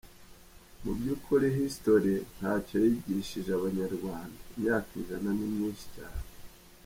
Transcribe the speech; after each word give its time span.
Mu 0.83 0.91
by’ukuri 0.97 1.45
history 1.59 2.13
ntacyo 2.37 2.77
yigishije 2.85 3.51
abanyarwanda, 3.53 4.39
imyaka 4.53 4.89
ijana 5.01 5.29
ni 5.37 5.45
myinshi 5.53 5.85
cyane. 5.95 6.23